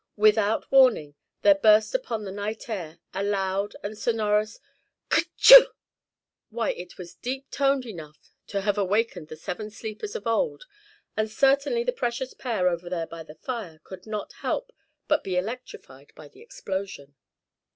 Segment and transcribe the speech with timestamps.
[0.17, 1.13] Without warning
[1.43, 4.59] there burst upon the night air a loud and sonorous
[5.09, 5.67] "ker chew!"
[6.49, 10.63] Why, it was deep toned enough to have awakened the Seven Sleepers of old;
[11.15, 14.73] and certainly the precious pair over there by the fire could not help
[15.07, 17.13] but be electrified by the explosion.